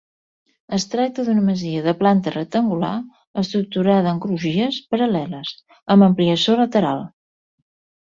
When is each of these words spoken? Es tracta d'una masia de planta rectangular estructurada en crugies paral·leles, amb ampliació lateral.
Es 0.77 0.85
tracta 0.93 1.25
d'una 1.27 1.43
masia 1.49 1.83
de 1.89 1.93
planta 1.99 2.33
rectangular 2.37 2.91
estructurada 3.43 4.17
en 4.17 4.25
crugies 4.27 4.83
paral·leles, 4.97 5.55
amb 5.97 6.11
ampliació 6.11 6.61
lateral. 6.67 7.09